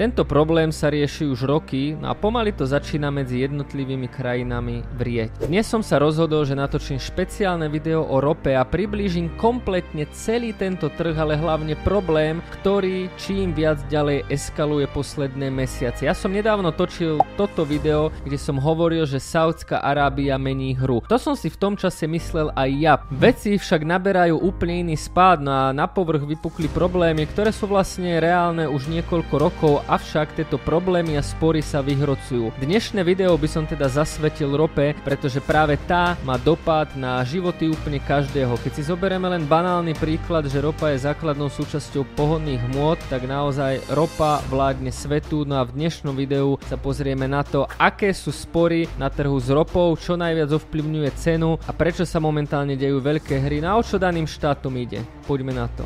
Tento 0.00 0.24
problém 0.24 0.72
sa 0.72 0.88
rieši 0.88 1.28
už 1.28 1.44
roky 1.44 1.92
no 1.92 2.08
a 2.08 2.16
pomaly 2.16 2.56
to 2.56 2.64
začína 2.64 3.12
medzi 3.12 3.44
jednotlivými 3.44 4.08
krajinami 4.08 4.80
vrieť. 4.96 5.44
Dnes 5.44 5.68
som 5.68 5.84
sa 5.84 6.00
rozhodol, 6.00 6.48
že 6.48 6.56
natočím 6.56 6.96
špeciálne 6.96 7.68
video 7.68 8.08
o 8.08 8.16
rope 8.16 8.56
a 8.56 8.64
priblížim 8.64 9.28
kompletne 9.36 10.08
celý 10.16 10.56
tento 10.56 10.88
trh, 10.88 11.12
ale 11.12 11.36
hlavne 11.36 11.76
problém, 11.84 12.40
ktorý 12.48 13.12
čím 13.20 13.52
viac 13.52 13.76
ďalej 13.92 14.24
eskaluje 14.32 14.88
posledné 14.88 15.52
mesiace. 15.52 16.08
Ja 16.08 16.16
som 16.16 16.32
nedávno 16.32 16.72
točil 16.72 17.20
toto 17.36 17.68
video, 17.68 18.08
kde 18.24 18.40
som 18.40 18.56
hovoril, 18.56 19.04
že 19.04 19.20
Saudská 19.20 19.84
Arábia 19.84 20.40
mení 20.40 20.80
hru. 20.80 21.04
To 21.12 21.20
som 21.20 21.36
si 21.36 21.52
v 21.52 21.60
tom 21.60 21.76
čase 21.76 22.08
myslel 22.08 22.48
aj 22.56 22.70
ja. 22.72 22.94
Veci 23.12 23.60
však 23.60 23.84
naberajú 23.84 24.40
úplne 24.40 24.80
iný 24.80 24.96
spád 24.96 25.44
no 25.44 25.52
a 25.52 25.76
na 25.76 25.84
povrch 25.84 26.24
vypukli 26.24 26.72
problémy, 26.72 27.28
ktoré 27.28 27.52
sú 27.52 27.68
vlastne 27.68 28.16
reálne 28.16 28.64
už 28.64 28.88
niekoľko 28.88 29.36
rokov 29.36 29.72
avšak 29.90 30.38
tieto 30.38 30.54
problémy 30.62 31.18
a 31.18 31.22
spory 31.26 31.58
sa 31.58 31.82
vyhrocujú. 31.82 32.54
Dnešné 32.62 33.02
video 33.02 33.34
by 33.34 33.48
som 33.50 33.66
teda 33.66 33.90
zasvetil 33.90 34.54
rope, 34.54 34.94
pretože 35.02 35.42
práve 35.42 35.74
tá 35.90 36.14
má 36.22 36.38
dopad 36.38 36.94
na 36.94 37.18
životy 37.26 37.66
úplne 37.66 37.98
každého. 37.98 38.54
Keď 38.62 38.72
si 38.78 38.82
zoberieme 38.86 39.26
len 39.26 39.50
banálny 39.50 39.98
príklad, 39.98 40.46
že 40.46 40.62
ropa 40.62 40.94
je 40.94 41.02
základnou 41.02 41.50
súčasťou 41.50 42.06
pohodných 42.14 42.62
hmôt, 42.70 43.02
tak 43.10 43.26
naozaj 43.26 43.82
ropa 43.90 44.38
vládne 44.46 44.94
svetu. 44.94 45.42
No 45.42 45.58
a 45.58 45.66
v 45.66 45.74
dnešnom 45.74 46.14
videu 46.14 46.54
sa 46.70 46.78
pozrieme 46.78 47.26
na 47.26 47.42
to, 47.42 47.66
aké 47.74 48.14
sú 48.14 48.30
spory 48.30 48.86
na 48.94 49.10
trhu 49.10 49.34
s 49.42 49.50
ropou, 49.50 49.98
čo 49.98 50.14
najviac 50.14 50.54
ovplyvňuje 50.54 51.10
cenu 51.18 51.58
a 51.66 51.70
prečo 51.74 52.06
sa 52.06 52.22
momentálne 52.22 52.78
dejú 52.78 53.02
veľké 53.02 53.42
hry, 53.42 53.58
na 53.58 53.74
o 53.74 53.82
čo 53.82 53.98
daným 53.98 54.30
štátom 54.30 54.70
ide. 54.78 55.02
Poďme 55.26 55.50
na 55.50 55.66
to. 55.66 55.82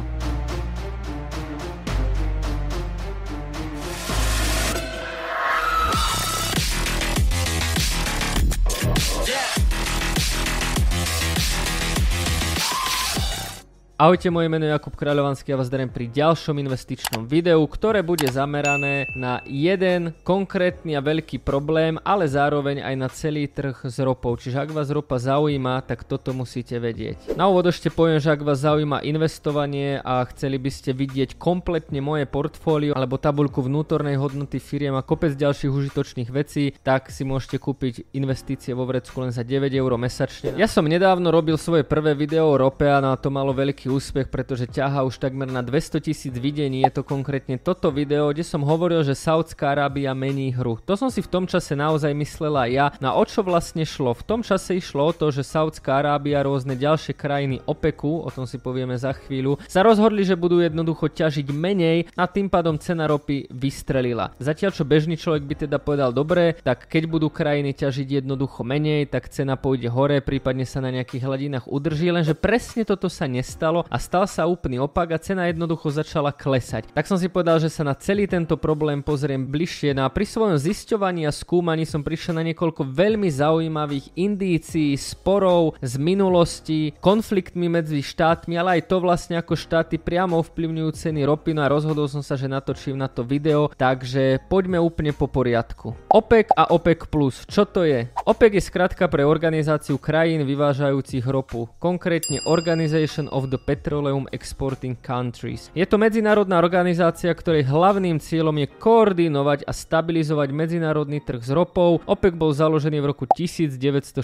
Ahojte, 14.05 14.29
moje 14.29 14.53
meno 14.53 14.69
je 14.69 14.77
Jakub 14.77 14.93
Kráľovanský 14.93 15.57
a 15.57 15.65
vás 15.65 15.73
zdarím 15.73 15.89
pri 15.89 16.13
ďalšom 16.13 16.61
investičnom 16.61 17.25
videu, 17.25 17.65
ktoré 17.65 18.05
bude 18.05 18.29
zamerané 18.29 19.09
na 19.17 19.41
jeden 19.49 20.13
konkrétny 20.21 20.93
a 20.93 21.01
veľký 21.01 21.41
problém, 21.41 21.97
ale 22.05 22.29
zároveň 22.29 22.85
aj 22.85 22.95
na 23.01 23.09
celý 23.09 23.49
trh 23.49 23.73
s 23.73 23.97
ropou. 24.05 24.37
Čiže 24.37 24.61
ak 24.61 24.77
vás 24.77 24.93
ropa 24.93 25.17
zaujíma, 25.17 25.89
tak 25.89 26.05
toto 26.05 26.37
musíte 26.37 26.77
vedieť. 26.77 27.33
Na 27.33 27.49
úvod 27.49 27.73
ešte 27.73 27.89
poviem, 27.89 28.21
že 28.21 28.29
ak 28.29 28.45
vás 28.45 28.61
zaujíma 28.61 29.01
investovanie 29.09 30.05
a 30.05 30.21
chceli 30.37 30.61
by 30.61 30.69
ste 30.69 30.93
vidieť 30.93 31.41
kompletne 31.41 32.05
moje 32.05 32.29
portfólio 32.29 32.93
alebo 32.93 33.17
tabuľku 33.17 33.65
vnútornej 33.65 34.21
hodnoty 34.21 34.61
firiem 34.61 35.01
a 35.01 35.07
kopec 35.07 35.33
ďalších 35.33 35.73
užitočných 35.73 36.29
vecí, 36.29 36.77
tak 36.85 37.09
si 37.09 37.25
môžete 37.25 37.57
kúpiť 37.57 38.13
investície 38.13 38.77
vo 38.77 38.85
vrecku 38.85 39.25
len 39.25 39.33
za 39.33 39.41
9 39.41 39.73
eur 39.73 39.97
mesačne. 39.97 40.53
Ja 40.61 40.69
som 40.69 40.85
nedávno 40.85 41.33
robil 41.33 41.57
svoje 41.57 41.89
prvé 41.89 42.13
video 42.13 42.53
o 42.53 42.61
rope 42.61 42.85
a 42.85 43.01
na 43.01 43.17
to 43.17 43.33
malo 43.33 43.57
veľký 43.57 43.94
úspech, 43.95 44.27
pretože 44.29 44.67
ťaha 44.67 45.07
už 45.07 45.23
takmer 45.23 45.47
na 45.47 45.63
200 45.63 46.03
tisíc 46.03 46.35
videní. 46.35 46.83
Je 46.83 46.93
to 46.93 47.07
konkrétne 47.07 47.57
toto 47.63 47.95
video, 47.95 48.35
kde 48.35 48.43
som 48.43 48.67
hovoril, 48.67 49.07
že 49.07 49.15
Saudská 49.15 49.73
Arábia 49.79 50.13
mení 50.13 50.51
hru. 50.51 50.83
To 50.85 50.99
som 50.99 51.09
si 51.09 51.23
v 51.23 51.31
tom 51.31 51.45
čase 51.47 51.79
naozaj 51.79 52.13
myslela 52.13 52.67
ja. 52.71 52.91
Na 52.99 53.15
o 53.15 53.23
čo 53.23 53.47
vlastne 53.47 53.87
šlo? 53.87 54.15
V 54.15 54.27
tom 54.27 54.41
čase 54.43 54.79
išlo 54.79 55.09
o 55.09 55.13
to, 55.15 55.31
že 55.31 55.47
Saudská 55.47 56.03
Arábia 56.03 56.43
a 56.43 56.47
rôzne 56.47 56.75
ďalšie 56.75 57.15
krajiny 57.15 57.63
OPEKu, 57.65 58.27
o 58.27 58.31
tom 58.31 58.45
si 58.47 58.59
povieme 58.59 58.95
za 58.99 59.15
chvíľu, 59.15 59.59
sa 59.67 59.83
rozhodli, 59.83 60.23
že 60.23 60.39
budú 60.39 60.61
jednoducho 60.61 61.11
ťažiť 61.11 61.47
menej 61.51 62.11
a 62.15 62.25
tým 62.31 62.47
pádom 62.47 62.79
cena 62.79 63.11
ropy 63.11 63.51
vystrelila. 63.51 64.31
Zatiaľ 64.39 64.71
čo 64.71 64.87
bežný 64.87 65.19
človek 65.19 65.43
by 65.43 65.55
teda 65.67 65.79
povedal 65.83 66.15
dobre, 66.15 66.55
tak 66.63 66.87
keď 66.87 67.03
budú 67.11 67.29
krajiny 67.31 67.75
ťažiť 67.75 68.23
jednoducho 68.23 68.63
menej, 68.63 69.11
tak 69.11 69.31
cena 69.31 69.59
pôjde 69.59 69.91
hore, 69.91 70.23
prípadne 70.23 70.63
sa 70.63 70.79
na 70.79 70.95
nejakých 70.95 71.27
hladinách 71.27 71.67
udrží, 71.67 72.15
lenže 72.15 72.39
presne 72.39 72.87
toto 72.87 73.11
sa 73.11 73.27
nestalo 73.27 73.74
stalo 73.75 73.91
a 73.91 73.99
stal 73.99 74.25
sa 74.31 74.47
úplný 74.47 74.79
opak 74.79 75.11
a 75.11 75.19
cena 75.19 75.51
jednoducho 75.51 75.91
začala 75.91 76.31
klesať. 76.31 76.95
Tak 76.95 77.11
som 77.11 77.19
si 77.19 77.27
povedal, 77.27 77.59
že 77.59 77.67
sa 77.67 77.83
na 77.83 77.99
celý 77.99 78.31
tento 78.31 78.55
problém 78.55 79.03
pozriem 79.03 79.43
bližšie. 79.43 79.99
No 79.99 80.07
a 80.07 80.13
pri 80.13 80.23
svojom 80.23 80.55
zisťovaní 80.55 81.27
a 81.27 81.35
skúmaní 81.35 81.83
som 81.83 82.07
prišiel 82.07 82.39
na 82.39 82.47
niekoľko 82.47 82.87
veľmi 82.87 83.27
zaujímavých 83.27 84.15
indícií, 84.15 84.95
sporov 84.95 85.75
z 85.83 85.99
minulosti, 85.99 86.95
konfliktmi 87.03 87.67
medzi 87.67 87.99
štátmi, 87.99 88.55
ale 88.55 88.79
aj 88.79 88.83
to 88.87 88.97
vlastne 89.03 89.35
ako 89.41 89.59
štáty 89.59 89.99
priamo 89.99 90.39
ovplyvňujú 90.39 90.91
ceny 90.95 91.27
ropy. 91.27 91.57
No 91.59 91.67
a 91.67 91.73
rozhodol 91.73 92.07
som 92.07 92.23
sa, 92.23 92.39
že 92.39 92.47
natočím 92.47 92.95
na 92.95 93.11
to 93.11 93.27
video, 93.27 93.73
takže 93.75 94.39
poďme 94.47 94.79
úplne 94.79 95.11
po 95.11 95.27
poriadku. 95.27 95.97
OPEC 96.13 96.55
a 96.55 96.71
OPEC+, 96.71 97.11
plus. 97.11 97.43
čo 97.51 97.67
to 97.67 97.83
je? 97.83 98.07
OPEC 98.29 98.61
je 98.61 98.63
skratka 98.63 99.11
pre 99.11 99.27
organizáciu 99.27 99.99
krajín 99.99 100.47
vyvážajúcich 100.47 101.25
ropu, 101.27 101.67
konkrétne 101.81 102.39
Organization 102.45 103.27
of 103.33 103.49
the 103.49 103.64
Petroleum 103.65 104.29
Exporting 104.29 104.93
Countries. 105.01 105.73
Je 105.73 105.89
to 105.89 105.97
medzinárodná 105.97 106.61
organizácia, 106.61 107.33
ktorej 107.33 107.65
hlavným 107.65 108.21
cieľom 108.21 108.61
je 108.61 108.69
koordinovať 108.69 109.65
a 109.65 109.73
stabilizovať 109.73 110.53
medzinárodný 110.53 111.25
trh 111.25 111.41
s 111.41 111.49
ropou. 111.49 112.05
OPEC 112.05 112.37
bol 112.37 112.53
založený 112.53 113.01
v 113.01 113.11
roku 113.17 113.25
1960 113.25 114.21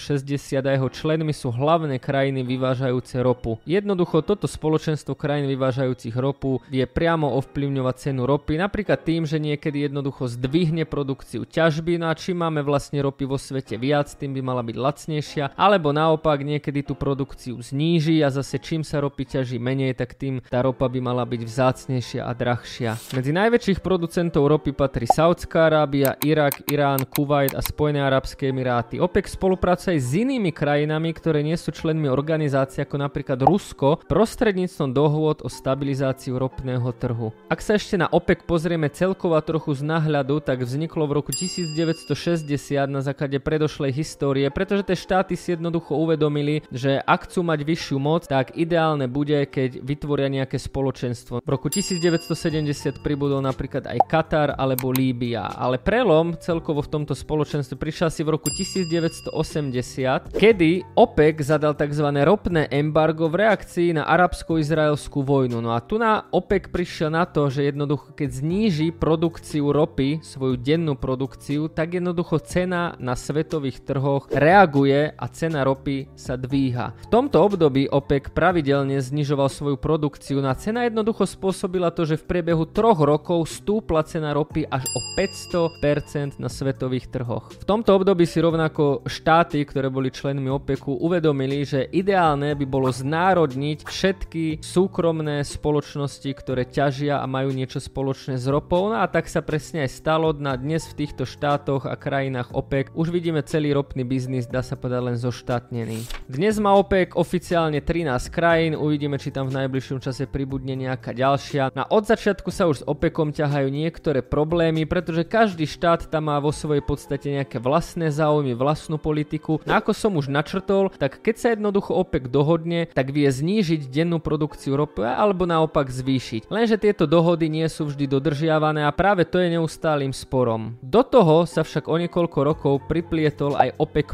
a 0.61 0.71
jeho 0.77 0.89
členmi 0.93 1.33
sú 1.33 1.49
hlavné 1.49 1.97
krajiny 1.97 2.45
vyvážajúce 2.45 3.17
ropu. 3.25 3.57
Jednoducho 3.65 4.21
toto 4.21 4.45
spoločenstvo 4.45 5.17
krajín 5.17 5.49
vyvážajúcich 5.49 6.13
ropu 6.21 6.61
je 6.69 6.85
priamo 6.85 7.33
ovplyvňovať 7.41 7.95
cenu 7.97 8.29
ropy, 8.29 8.61
napríklad 8.61 9.01
tým, 9.01 9.25
že 9.25 9.41
niekedy 9.41 9.89
jednoducho 9.89 10.29
zdvihne 10.29 10.85
produkciu 10.85 11.49
ťažby, 11.49 11.97
no 11.97 12.13
a 12.13 12.15
čím 12.15 12.45
máme 12.45 12.61
vlastne 12.61 13.01
ropy 13.01 13.25
vo 13.25 13.41
svete 13.41 13.81
viac, 13.81 14.13
tým 14.13 14.37
by 14.37 14.43
mala 14.45 14.61
byť 14.61 14.77
lacnejšia, 14.77 15.45
alebo 15.57 15.97
naopak 15.97 16.45
niekedy 16.45 16.85
tú 16.85 16.93
produkciu 16.93 17.57
zníži 17.57 18.21
a 18.21 18.29
zase 18.29 18.61
čím 18.61 18.85
sa 18.85 19.01
ropy 19.01 19.30
vyťaží 19.31 19.63
menej, 19.63 19.95
tak 19.95 20.19
tým 20.19 20.43
tá 20.51 20.59
ropa 20.59 20.91
by 20.91 20.99
mala 20.99 21.23
byť 21.23 21.47
vzácnejšia 21.47 22.27
a 22.27 22.35
drahšia. 22.35 22.99
Medzi 23.15 23.31
najväčších 23.31 23.79
producentov 23.79 24.51
ropy 24.51 24.75
patrí 24.75 25.07
Saudská 25.07 25.71
Arábia, 25.71 26.19
Irak, 26.27 26.67
Irán, 26.67 27.07
Kuwait 27.07 27.55
a 27.55 27.63
Spojené 27.63 28.03
arabské 28.03 28.51
emiráty. 28.51 28.99
OPEC 28.99 29.31
spolupracuje 29.31 30.03
s 30.03 30.19
inými 30.19 30.51
krajinami, 30.51 31.15
ktoré 31.15 31.47
nie 31.47 31.55
sú 31.55 31.71
členmi 31.71 32.11
organizácie 32.11 32.83
ako 32.83 33.07
napríklad 33.07 33.39
Rusko 33.47 34.03
prostredníctvom 34.11 34.91
dohôd 34.91 35.47
o 35.47 35.49
stabilizáciu 35.49 36.35
ropného 36.35 36.91
trhu. 36.99 37.31
Ak 37.47 37.63
sa 37.63 37.79
ešte 37.79 37.95
na 37.95 38.11
OPEC 38.11 38.43
pozrieme 38.51 38.91
celkovo 38.91 39.39
trochu 39.47 39.79
z 39.79 39.87
náhľadu, 39.87 40.43
tak 40.43 40.67
vzniklo 40.67 41.07
v 41.07 41.23
roku 41.23 41.31
1960 41.31 42.51
na 42.91 42.99
základe 42.99 43.39
predošlej 43.39 43.95
histórie, 43.95 44.51
pretože 44.51 44.91
tie 44.91 44.99
štáty 44.99 45.39
si 45.39 45.55
jednoducho 45.55 45.95
uvedomili, 45.95 46.67
že 46.75 46.99
ak 46.99 47.31
chcú 47.31 47.47
mať 47.47 47.63
vyššiu 47.63 47.99
moc, 48.03 48.27
tak 48.27 48.59
ideálne 48.59 49.07
bude 49.07 49.20
bude, 49.21 49.45
keď 49.45 49.85
vytvoria 49.85 50.33
nejaké 50.33 50.57
spoločenstvo. 50.57 51.45
V 51.45 51.51
roku 51.53 51.69
1970 51.69 53.05
pribudol 53.05 53.45
napríklad 53.45 53.85
aj 53.85 54.01
Katar 54.09 54.57
alebo 54.57 54.89
Líbia, 54.89 55.45
ale 55.45 55.77
prelom 55.77 56.33
celkovo 56.41 56.81
v 56.81 56.89
tomto 56.89 57.13
spoločenstve 57.13 57.77
prišiel 57.77 58.09
si 58.09 58.25
v 58.25 58.33
roku 58.33 58.49
1980, 58.49 60.33
kedy 60.33 60.97
OPEC 60.97 61.45
zadal 61.45 61.77
tzv. 61.77 62.09
ropné 62.25 62.65
embargo 62.73 63.29
v 63.29 63.45
reakcii 63.45 64.01
na 64.01 64.09
arabsko-izraelskú 64.09 65.21
vojnu. 65.21 65.61
No 65.61 65.77
a 65.77 65.85
tu 65.85 66.01
na 66.01 66.25
OPEC 66.33 66.73
prišiel 66.73 67.13
na 67.13 67.29
to, 67.29 67.53
že 67.53 67.69
jednoducho 67.69 68.17
keď 68.17 68.41
zníži 68.41 68.89
produkciu 68.97 69.69
ropy, 69.69 70.25
svoju 70.25 70.57
dennú 70.57 70.97
produkciu, 70.97 71.69
tak 71.69 72.01
jednoducho 72.01 72.41
cena 72.41 72.97
na 72.97 73.13
svetových 73.13 73.85
trhoch 73.85 74.33
reaguje 74.33 75.13
a 75.13 75.27
cena 75.29 75.61
ropy 75.61 76.09
sa 76.17 76.41
dvíha. 76.41 76.97
V 77.05 77.07
tomto 77.13 77.37
období 77.45 77.85
OPEC 77.91 78.33
pravidelne 78.33 79.03
znižoval 79.11 79.51
svoju 79.51 79.77
produkciu. 79.77 80.39
Na 80.39 80.55
cena 80.55 80.87
jednoducho 80.87 81.27
spôsobila 81.27 81.91
to, 81.91 82.07
že 82.07 82.21
v 82.23 82.29
priebehu 82.31 82.71
troch 82.71 83.03
rokov 83.03 83.51
stúpla 83.51 84.07
cena 84.07 84.31
ropy 84.31 84.69
až 84.71 84.87
o 84.95 85.01
500% 85.19 86.39
na 86.39 86.47
svetových 86.47 87.11
trhoch. 87.11 87.51
V 87.51 87.65
tomto 87.67 87.99
období 87.99 88.29
si 88.29 88.39
rovnako 88.39 89.03
štáty, 89.09 89.67
ktoré 89.67 89.89
boli 89.89 90.13
členmi 90.13 90.47
OPECu, 90.53 90.95
uvedomili, 91.01 91.65
že 91.65 91.89
ideálne 91.91 92.53
by 92.53 92.67
bolo 92.69 92.93
znárodniť 92.93 93.89
všetky 93.89 94.61
súkromné 94.61 95.41
spoločnosti, 95.43 96.31
ktoré 96.37 96.69
ťažia 96.69 97.19
a 97.19 97.27
majú 97.27 97.51
niečo 97.57 97.81
spoločné 97.81 98.37
s 98.37 98.45
ropou. 98.45 98.93
No 98.93 99.01
a 99.01 99.09
tak 99.09 99.27
sa 99.27 99.41
presne 99.41 99.89
aj 99.89 99.91
stalo. 99.97 100.37
Na 100.37 100.55
dnes 100.61 100.85
v 100.85 101.05
týchto 101.05 101.25
štátoch 101.25 101.89
a 101.89 101.97
krajinách 101.97 102.53
OPEC 102.53 102.93
už 102.93 103.09
vidíme 103.09 103.41
celý 103.41 103.73
ropný 103.73 104.05
biznis, 104.05 104.45
dá 104.45 104.61
sa 104.61 104.77
povedať 104.77 105.01
len 105.01 105.17
zoštátnený. 105.17 106.29
Dnes 106.29 106.61
má 106.61 106.77
OPEC 106.77 107.17
oficiálne 107.17 107.81
13 107.81 108.29
krajín, 108.29 108.77
uvidíme 108.77 109.00
uvidíme, 109.01 109.17
či 109.17 109.33
tam 109.33 109.49
v 109.49 109.65
najbližšom 109.65 110.05
čase 110.05 110.29
pribudne 110.29 110.77
nejaká 110.77 111.17
ďalšia. 111.17 111.73
Na 111.73 111.89
od 111.89 112.05
začiatku 112.05 112.53
sa 112.53 112.69
už 112.69 112.85
s 112.85 112.85
OPECom 112.85 113.33
ťahajú 113.33 113.73
niektoré 113.73 114.21
problémy, 114.21 114.85
pretože 114.85 115.25
každý 115.25 115.65
štát 115.65 116.13
tam 116.13 116.29
má 116.29 116.37
vo 116.37 116.53
svojej 116.53 116.85
podstate 116.85 117.33
nejaké 117.33 117.57
vlastné 117.65 118.13
záujmy, 118.13 118.53
vlastnú 118.53 119.01
politiku. 119.01 119.57
No 119.65 119.73
ako 119.73 119.97
som 119.97 120.21
už 120.21 120.29
načrtol, 120.29 120.93
tak 121.01 121.25
keď 121.25 121.35
sa 121.41 121.49
jednoducho 121.57 121.97
OPEC 121.97 122.29
dohodne, 122.29 122.93
tak 122.93 123.09
vie 123.09 123.25
znížiť 123.25 123.89
dennú 123.89 124.21
produkciu 124.21 124.77
ropy 124.77 125.01
alebo 125.01 125.49
naopak 125.49 125.89
zvýšiť. 125.89 126.53
Lenže 126.53 126.77
tieto 126.77 127.09
dohody 127.09 127.49
nie 127.49 127.65
sú 127.73 127.89
vždy 127.89 128.05
dodržiavané 128.05 128.85
a 128.85 128.93
práve 128.93 129.25
to 129.25 129.41
je 129.41 129.49
neustálým 129.57 130.13
sporom. 130.13 130.77
Do 130.85 131.01
toho 131.01 131.49
sa 131.49 131.65
však 131.65 131.89
o 131.89 131.97
niekoľko 131.97 132.39
rokov 132.45 132.75
priplietol 132.85 133.57
aj 133.57 133.81
OPEC+. 133.81 134.13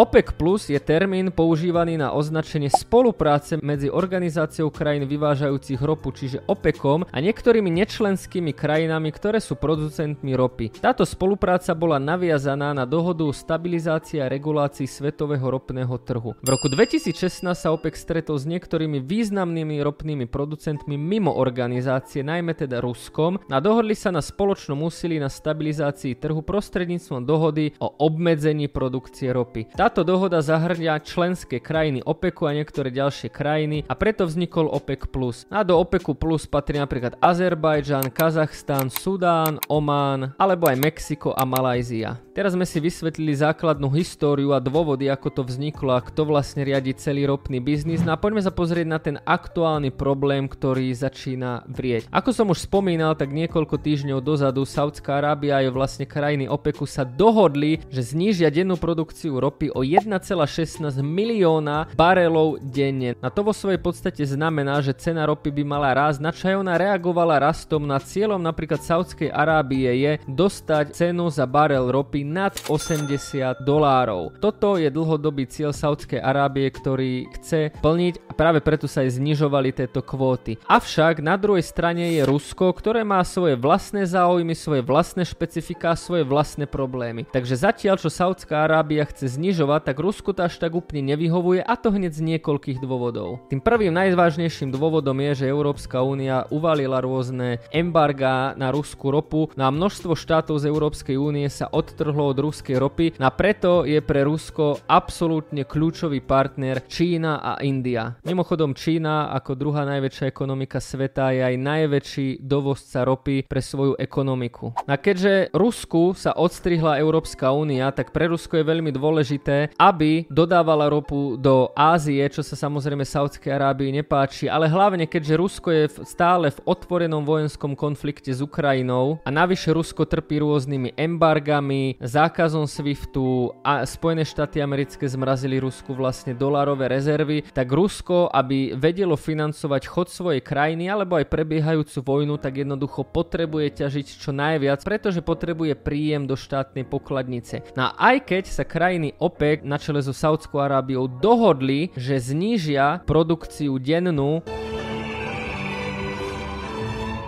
OPEC 0.00 0.32
Plus 0.40 0.72
je 0.72 0.80
termín 0.80 1.28
používaný 1.28 2.00
na 2.00 2.16
označenie 2.16 2.72
spolupráce 2.72 3.60
medzi 3.60 3.92
organizáciou 4.14 4.70
krajín 4.70 5.10
vyvážajúcich 5.10 5.82
ropu, 5.82 6.14
čiže 6.14 6.38
OPECom 6.46 7.02
a 7.02 7.18
niektorými 7.18 7.66
nečlenskými 7.66 8.54
krajinami, 8.54 9.10
ktoré 9.10 9.42
sú 9.42 9.58
producentmi 9.58 10.38
ropy. 10.38 10.70
Táto 10.78 11.02
spolupráca 11.02 11.74
bola 11.74 11.98
naviazaná 11.98 12.70
na 12.70 12.86
dohodu 12.86 13.26
o 13.26 13.34
stabilizácii 13.34 14.22
a 14.22 14.30
regulácii 14.30 14.86
svetového 14.86 15.42
ropného 15.42 15.90
trhu. 15.98 16.30
V 16.38 16.46
roku 16.46 16.70
2016 16.70 17.42
sa 17.42 17.74
OPEC 17.74 17.98
stretol 17.98 18.38
s 18.38 18.46
niektorými 18.46 19.02
významnými 19.02 19.82
ropnými 19.82 20.30
producentmi 20.30 20.94
mimo 20.94 21.34
organizácie, 21.34 22.22
najmä 22.22 22.54
teda 22.54 22.78
Ruskom, 22.78 23.42
a 23.50 23.58
dohodli 23.58 23.98
sa 23.98 24.14
na 24.14 24.22
spoločnom 24.22 24.78
úsilí 24.78 25.18
na 25.18 25.26
stabilizácii 25.26 26.22
trhu 26.22 26.38
prostredníctvom 26.38 27.26
dohody 27.26 27.74
o 27.82 27.90
obmedzení 27.98 28.70
produkcie 28.70 29.34
ropy. 29.34 29.74
Táto 29.74 30.06
dohoda 30.06 30.38
zahrňa 30.38 31.02
členské 31.02 31.58
krajiny 31.58 31.98
OPECu 32.06 32.46
a 32.46 32.54
niektoré 32.54 32.94
ďalšie 32.94 33.26
krajiny 33.34 33.82
a 33.90 34.03
preto 34.04 34.28
vznikol 34.28 34.68
OPEC+. 34.68 35.08
A 35.48 35.64
do 35.64 35.80
OPECu 35.80 36.12
Plus 36.12 36.44
patrí 36.44 36.76
napríklad 36.76 37.16
Azerbajdžan, 37.24 38.12
Kazachstan, 38.12 38.92
Sudán, 38.92 39.56
Omán 39.64 40.36
alebo 40.36 40.68
aj 40.68 40.76
Mexiko 40.76 41.32
a 41.32 41.48
Malajzia. 41.48 42.20
Teraz 42.34 42.58
sme 42.58 42.66
si 42.66 42.82
vysvetlili 42.82 43.30
základnú 43.30 43.94
históriu 43.94 44.52
a 44.52 44.60
dôvody, 44.60 45.06
ako 45.06 45.30
to 45.30 45.42
vzniklo 45.46 45.94
a 45.94 46.02
kto 46.02 46.26
vlastne 46.26 46.66
riadi 46.66 46.90
celý 46.98 47.30
ropný 47.30 47.62
biznis. 47.62 48.02
No 48.02 48.10
a 48.10 48.18
poďme 48.18 48.42
sa 48.42 48.50
pozrieť 48.50 48.86
na 48.90 48.98
ten 48.98 49.16
aktuálny 49.22 49.94
problém, 49.94 50.50
ktorý 50.50 50.90
začína 50.90 51.62
vrieť. 51.70 52.10
Ako 52.10 52.34
som 52.34 52.50
už 52.50 52.66
spomínal, 52.66 53.14
tak 53.14 53.30
niekoľko 53.30 53.78
týždňov 53.78 54.18
dozadu 54.18 54.66
Saudská 54.66 55.22
Arábia 55.22 55.62
a 55.62 55.70
vlastne 55.70 56.10
krajiny 56.10 56.50
OPECu 56.50 56.90
sa 56.90 57.06
dohodli, 57.06 57.86
že 57.86 58.02
znížia 58.02 58.50
dennú 58.50 58.82
produkciu 58.82 59.38
ropy 59.38 59.70
o 59.70 59.86
1,16 59.86 60.82
milióna 61.06 61.94
barelov 61.94 62.58
denne. 62.66 63.14
A 63.22 63.30
to 63.30 63.46
vo 63.46 63.54
svojej 63.54 63.78
podstate 63.84 64.24
znamená, 64.24 64.80
že 64.80 64.96
cena 64.96 65.28
ropy 65.28 65.52
by 65.60 65.64
mala 65.68 65.92
rásť, 65.92 66.18
na 66.24 66.32
čo 66.32 66.48
ona 66.56 66.80
reagovala 66.80 67.36
rastom 67.36 67.84
na 67.84 68.00
cieľom 68.00 68.40
napríklad 68.40 68.80
Saudskej 68.80 69.28
Arábie 69.28 69.92
je 70.00 70.12
dostať 70.24 70.96
cenu 70.96 71.28
za 71.28 71.44
barel 71.44 71.92
ropy 71.92 72.24
nad 72.24 72.56
80 72.64 73.60
dolárov. 73.60 74.32
Toto 74.40 74.80
je 74.80 74.88
dlhodobý 74.88 75.44
cieľ 75.44 75.76
Saudskej 75.76 76.24
Arábie, 76.24 76.72
ktorý 76.72 77.28
chce 77.36 77.76
plniť 77.84 78.14
a 78.30 78.32
práve 78.34 78.58
preto 78.58 78.90
sa 78.90 79.06
aj 79.06 79.16
znižovali 79.16 79.70
tieto 79.70 80.02
kvóty. 80.02 80.58
Avšak 80.66 81.22
na 81.22 81.38
druhej 81.38 81.62
strane 81.62 82.18
je 82.18 82.26
Rusko, 82.26 82.74
ktoré 82.74 83.06
má 83.06 83.22
svoje 83.22 83.54
vlastné 83.54 84.04
záujmy, 84.04 84.52
svoje 84.58 84.82
vlastné 84.82 85.22
špecifika, 85.22 85.94
svoje 85.94 86.26
vlastné 86.26 86.66
problémy. 86.66 87.24
Takže 87.30 87.54
zatiaľ, 87.54 87.96
čo 88.02 88.10
Saudská 88.10 88.66
Arábia 88.66 89.06
chce 89.06 89.30
znižovať, 89.38 89.94
tak 89.94 90.02
Rusko 90.02 90.34
to 90.34 90.44
až 90.44 90.58
tak 90.58 90.74
úplne 90.74 91.14
nevyhovuje 91.14 91.62
a 91.62 91.74
to 91.78 91.94
hneď 91.94 92.12
z 92.12 92.34
niekoľkých 92.34 92.82
dôvodov. 92.82 93.46
Tým 93.46 93.62
prvým 93.62 93.94
najvážnejším 93.94 94.74
dôvodom 94.74 95.16
je, 95.30 95.46
že 95.46 95.52
Európska 95.54 96.02
únia 96.02 96.50
uvalila 96.50 96.98
rôzne 96.98 97.62
embarga 97.70 98.58
na 98.58 98.74
ruskú 98.74 99.14
ropu, 99.14 99.54
no 99.54 99.62
a 99.64 99.70
množstvo 99.70 100.18
štátov 100.18 100.58
z 100.58 100.66
Európskej 100.66 101.14
únie 101.14 101.46
sa 101.46 101.70
odtrhlo 101.70 102.34
od 102.34 102.38
ruskej 102.42 102.76
ropy 102.80 103.06
a 103.22 103.28
preto 103.30 103.86
je 103.86 104.02
pre 104.02 104.26
Rusko 104.26 104.82
absolútne 104.90 105.62
kľúčový 105.62 106.18
partner 106.24 106.82
Čína 106.88 107.38
a 107.38 107.60
India. 107.62 108.16
Mimochodom 108.24 108.72
Čína 108.72 109.28
ako 109.36 109.52
druhá 109.52 109.84
najväčšia 109.84 110.32
ekonomika 110.32 110.80
sveta 110.80 111.28
je 111.36 111.44
aj 111.44 111.60
najväčší 111.60 112.28
dovozca 112.40 113.04
ropy 113.04 113.44
pre 113.44 113.60
svoju 113.60 114.00
ekonomiku. 114.00 114.72
A 114.88 114.96
keďže 114.96 115.52
Rusku 115.52 116.16
sa 116.16 116.32
odstrihla 116.32 116.96
Európska 117.04 117.52
únia, 117.52 117.92
tak 117.92 118.16
pre 118.16 118.32
Rusko 118.32 118.56
je 118.56 118.64
veľmi 118.64 118.88
dôležité, 118.96 119.76
aby 119.76 120.24
dodávala 120.32 120.88
ropu 120.88 121.36
do 121.36 121.68
Ázie, 121.76 122.24
čo 122.32 122.40
sa 122.40 122.56
samozrejme 122.56 123.04
Saudskej 123.04 123.52
Arábii 123.60 123.92
nepáči, 123.92 124.48
ale 124.48 124.72
hlavne 124.72 125.04
keďže 125.04 125.34
Rusko 125.36 125.68
je 125.68 125.84
stále 126.08 126.48
v 126.48 126.62
otvorenom 126.64 127.28
vojenskom 127.28 127.76
konflikte 127.76 128.32
s 128.32 128.40
Ukrajinou 128.40 129.20
a 129.20 129.28
navyše 129.28 129.68
Rusko 129.76 130.08
trpí 130.08 130.40
rôznymi 130.40 130.96
embargami, 130.96 132.00
zákazom 132.00 132.64
SWIFTu 132.64 133.52
a 133.60 133.84
Spojené 133.84 134.24
štáty 134.24 134.64
americké 134.64 135.04
zmrazili 135.04 135.60
Rusku 135.60 135.92
vlastne 135.92 136.32
dolárové 136.32 136.88
rezervy, 136.88 137.44
tak 137.52 137.68
Rusko, 138.14 138.30
aby 138.30 138.78
vedelo 138.78 139.18
financovať 139.18 139.82
chod 139.90 140.06
svojej 140.06 140.38
krajiny 140.38 140.86
alebo 140.86 141.18
aj 141.18 141.26
prebiehajúcu 141.26 141.98
vojnu, 141.98 142.38
tak 142.38 142.62
jednoducho 142.62 143.02
potrebuje 143.02 143.82
ťažiť 143.82 144.06
čo 144.22 144.30
najviac, 144.30 144.86
pretože 144.86 145.18
potrebuje 145.18 145.74
príjem 145.74 146.22
do 146.30 146.38
štátnej 146.38 146.86
pokladnice. 146.86 147.66
No 147.74 147.90
a 147.90 148.14
aj 148.14 148.30
keď 148.30 148.44
sa 148.46 148.62
krajiny 148.62 149.18
OPEC 149.18 149.66
na 149.66 149.82
čele 149.82 149.98
so 149.98 150.14
Saudskou 150.14 150.62
Arábiou 150.62 151.10
dohodli, 151.10 151.90
že 151.98 152.22
znížia 152.22 153.02
produkciu 153.02 153.82
dennú 153.82 154.46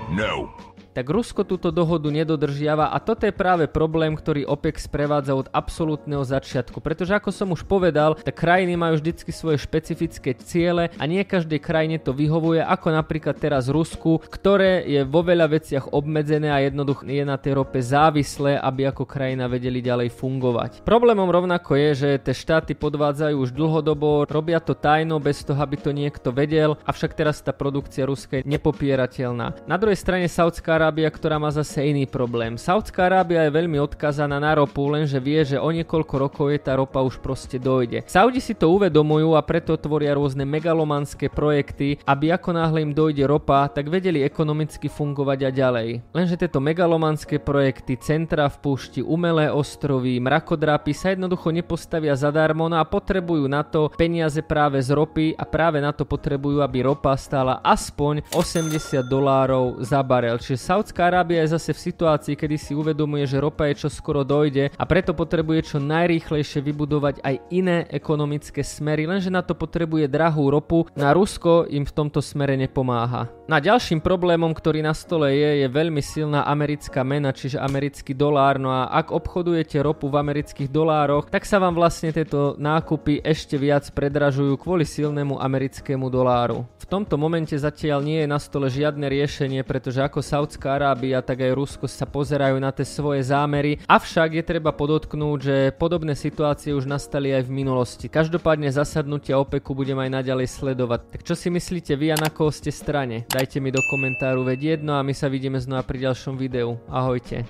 No 0.07 0.66
tak 0.97 1.13
Rusko 1.13 1.45
túto 1.45 1.69
dohodu 1.69 2.09
nedodržiava 2.09 2.89
a 2.89 2.97
toto 2.97 3.29
je 3.29 3.35
práve 3.37 3.69
problém, 3.69 4.17
ktorý 4.17 4.49
OPEC 4.49 4.81
sprevádza 4.81 5.37
od 5.37 5.53
absolútneho 5.53 6.25
začiatku. 6.25 6.81
Pretože 6.81 7.13
ako 7.13 7.29
som 7.29 7.53
už 7.53 7.69
povedal, 7.69 8.17
tak 8.17 8.33
krajiny 8.33 8.81
majú 8.81 8.97
vždycky 8.97 9.29
svoje 9.29 9.61
špecifické 9.61 10.33
ciele 10.41 10.89
a 10.97 11.05
nie 11.05 11.21
každej 11.21 11.61
krajine 11.61 12.01
to 12.01 12.17
vyhovuje, 12.17 12.65
ako 12.65 12.97
napríklad 12.97 13.37
teraz 13.37 13.69
Rusku, 13.69 14.25
ktoré 14.25 14.89
je 14.89 15.05
vo 15.05 15.21
veľa 15.21 15.53
veciach 15.53 15.93
obmedzené 15.93 16.49
a 16.49 16.65
jednoducho 16.65 17.05
je 17.05 17.29
na 17.29 17.37
tej 17.37 17.61
rope 17.61 17.77
závislé, 17.77 18.57
aby 18.57 18.89
ako 18.89 19.05
krajina 19.05 19.53
vedeli 19.53 19.85
ďalej 19.85 20.17
fungovať. 20.17 20.81
Problémom 20.81 21.29
rovnako 21.29 21.77
je, 21.77 21.91
že 21.93 22.11
tie 22.25 22.33
štáty 22.33 22.73
podvádzajú 22.73 23.37
už 23.37 23.53
dlhodobo, 23.53 24.25
robia 24.25 24.65
to 24.65 24.73
tajno 24.73 25.21
bez 25.21 25.45
toho, 25.45 25.61
aby 25.61 25.77
to 25.77 25.93
niekto 25.93 26.33
vedel, 26.33 26.81
avšak 26.89 27.13
teraz 27.13 27.45
tá 27.45 27.53
produkcia 27.53 28.09
ruska 28.09 28.41
je 28.41 28.49
nepopierateľná. 28.49 29.69
Na 29.69 29.77
druhej 29.77 30.01
strane 30.01 30.25
Saudská 30.31 30.86
Arábia, 30.87 31.11
ktorá 31.11 31.43
má 31.43 31.51
zase 31.51 31.83
iný 31.83 32.07
problém. 32.07 32.55
Saudská 32.55 33.11
Arábia 33.11 33.43
je 33.43 33.59
veľmi 33.59 33.75
odkazaná 33.83 34.39
na 34.39 34.55
ropu, 34.55 34.87
lenže 34.87 35.19
vie, 35.19 35.43
že 35.43 35.59
o 35.59 35.67
niekoľko 35.67 36.15
rokov 36.15 36.47
je 36.55 36.63
tá 36.63 36.79
ropa 36.79 37.03
už 37.03 37.19
proste 37.19 37.59
dojde. 37.59 38.07
Saudi 38.07 38.39
si 38.39 38.55
to 38.55 38.71
uvedomujú 38.71 39.35
a 39.35 39.43
preto 39.43 39.75
tvoria 39.75 40.15
rôzne 40.15 40.47
megalomanské 40.47 41.27
projekty, 41.27 41.99
aby 42.07 42.31
ako 42.31 42.55
náhle 42.55 42.87
im 42.87 42.95
dojde 42.95 43.27
ropa, 43.27 43.67
tak 43.67 43.91
vedeli 43.91 44.23
ekonomicky 44.23 44.87
fungovať 44.87 45.39
a 45.43 45.51
ďalej. 45.51 45.89
Lenže 46.15 46.39
tieto 46.39 46.63
megalomanské 46.63 47.43
projekty, 47.43 47.99
centra 47.99 48.47
v 48.47 48.63
púšti, 48.63 49.03
umelé 49.03 49.51
ostrovy, 49.51 50.23
mrakodrapy 50.23 50.95
sa 50.95 51.11
jednoducho 51.11 51.51
nepostavia 51.51 52.15
zadarmo 52.15 52.71
no 52.71 52.79
a 52.79 52.87
potrebujú 52.87 53.51
na 53.51 53.67
to 53.67 53.91
peniaze 53.99 54.39
práve 54.39 54.79
z 54.79 54.95
ropy 54.95 55.27
a 55.35 55.43
práve 55.43 55.83
na 55.83 55.91
to 55.91 56.07
potrebujú, 56.07 56.63
aby 56.63 56.87
ropa 56.87 57.11
stála 57.19 57.59
aspoň 57.67 58.23
80 58.31 59.03
dolárov 59.03 59.83
za 59.83 59.99
barel. 60.07 60.39
Čiže 60.39 60.76
Saudská 60.77 61.09
Arábia 61.09 61.41
je 61.41 61.57
zase 61.57 61.73
v 61.73 61.89
situácii, 61.89 62.37
kedy 62.37 62.61
si 62.61 62.77
uvedomuje, 62.77 63.25
že 63.25 63.41
ropa 63.41 63.65
je 63.65 63.81
čo 63.81 63.89
skoro 63.89 64.29
dojde 64.29 64.69
a 64.77 64.85
preto 64.85 65.17
potrebuje 65.17 65.73
čo 65.73 65.79
najrýchlejšie 65.81 66.61
vybudovať 66.61 67.25
aj 67.25 67.49
iné 67.49 67.89
ekonomické 67.89 68.61
smery, 68.61 69.09
lenže 69.09 69.33
na 69.33 69.41
to 69.41 69.57
potrebuje 69.57 70.05
drahú 70.05 70.53
ropu, 70.53 70.85
na 70.93 71.17
Rusko 71.17 71.65
im 71.73 71.89
v 71.89 71.97
tomto 71.97 72.21
smere 72.21 72.61
nepomáha. 72.61 73.33
Na 73.49 73.57
ďalším 73.57 74.05
problémom, 74.05 74.53
ktorý 74.53 74.85
na 74.85 74.93
stole 74.93 75.33
je, 75.33 75.65
je 75.65 75.69
veľmi 75.73 76.05
silná 76.05 76.45
americká 76.45 77.01
mena, 77.01 77.33
čiže 77.33 77.57
americký 77.57 78.13
dolár, 78.13 78.61
no 78.61 78.69
a 78.69 78.93
ak 78.93 79.17
obchodujete 79.17 79.81
ropu 79.81 80.13
v 80.13 80.21
amerických 80.21 80.69
dolároch, 80.69 81.33
tak 81.33 81.49
sa 81.49 81.57
vám 81.57 81.73
vlastne 81.73 82.13
tieto 82.13 82.53
nákupy 82.61 83.25
ešte 83.25 83.57
viac 83.57 83.89
predražujú 83.97 84.61
kvôli 84.61 84.85
silnému 84.85 85.41
americkému 85.41 86.13
doláru. 86.13 86.69
V 86.77 86.85
tomto 86.91 87.17
momente 87.17 87.55
zatiaľ 87.57 88.03
nie 88.03 88.23
je 88.23 88.29
na 88.31 88.39
stole 88.43 88.67
žiadne 88.67 89.07
riešenie, 89.07 89.63
pretože 89.67 90.03
ako 90.03 90.27
Saudská 90.27 90.56
Saudská 90.57 90.81
Arábia, 90.81 91.21
tak 91.21 91.45
aj 91.45 91.53
Rusko 91.53 91.85
sa 91.85 92.09
pozerajú 92.09 92.57
na 92.57 92.73
tie 92.73 92.89
svoje 92.89 93.21
zámery. 93.29 93.77
Avšak 93.85 94.41
je 94.41 94.45
treba 94.57 94.73
podotknúť, 94.73 95.39
že 95.45 95.57
podobné 95.77 96.17
situácie 96.17 96.73
už 96.73 96.89
nastali 96.89 97.29
aj 97.29 97.45
v 97.45 97.61
minulosti. 97.61 98.09
Každopádne 98.09 98.73
zasadnutia 98.73 99.37
OPEKu 99.37 99.77
budem 99.77 100.01
aj 100.01 100.25
naďalej 100.25 100.49
sledovať. 100.49 101.13
Tak 101.13 101.29
čo 101.29 101.37
si 101.37 101.53
myslíte 101.53 101.93
vy 101.93 102.17
a 102.17 102.17
na 102.17 102.33
koho 102.33 102.49
ste 102.49 102.73
strane? 102.73 103.29
Dajte 103.29 103.61
mi 103.61 103.69
do 103.69 103.85
komentáru 103.93 104.49
veď 104.49 104.81
jedno 104.81 104.97
a 104.97 105.05
my 105.05 105.13
sa 105.13 105.29
vidíme 105.29 105.61
znova 105.61 105.85
pri 105.85 106.09
ďalšom 106.09 106.41
videu. 106.41 106.81
Ahojte. 106.89 107.45